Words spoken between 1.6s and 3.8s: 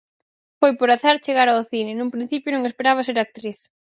cine, nun principio non esperaba ser actriz.